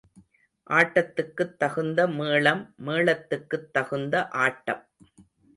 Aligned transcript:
ஆட்டத்துக்குத் 0.69 1.53
தகுந்த 1.57 2.07
மேளம் 2.15 2.63
மேளத்துக்குத் 2.85 3.69
தகுந்த 3.71 4.15
ஆட்டம். 4.39 4.83